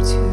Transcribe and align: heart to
heart 0.00 0.14
to 0.14 0.29